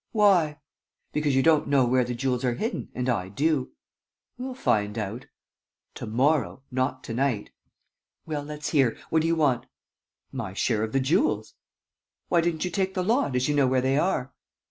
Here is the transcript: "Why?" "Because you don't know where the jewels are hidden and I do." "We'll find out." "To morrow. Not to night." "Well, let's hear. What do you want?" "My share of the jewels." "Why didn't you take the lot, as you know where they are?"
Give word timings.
"Why?" 0.13 0.57
"Because 1.13 1.35
you 1.35 1.43
don't 1.43 1.67
know 1.67 1.85
where 1.85 2.03
the 2.03 2.15
jewels 2.15 2.43
are 2.43 2.55
hidden 2.55 2.89
and 2.95 3.07
I 3.07 3.29
do." 3.29 3.73
"We'll 4.35 4.55
find 4.55 4.97
out." 4.97 5.27
"To 5.93 6.07
morrow. 6.07 6.63
Not 6.71 7.03
to 7.03 7.13
night." 7.13 7.51
"Well, 8.25 8.41
let's 8.41 8.69
hear. 8.69 8.97
What 9.11 9.21
do 9.21 9.27
you 9.27 9.35
want?" 9.35 9.67
"My 10.31 10.55
share 10.55 10.81
of 10.81 10.91
the 10.93 10.99
jewels." 10.99 11.53
"Why 12.29 12.41
didn't 12.41 12.65
you 12.65 12.71
take 12.71 12.95
the 12.95 13.03
lot, 13.03 13.35
as 13.35 13.47
you 13.47 13.53
know 13.53 13.67
where 13.67 13.79
they 13.79 13.95
are?" 13.95 14.33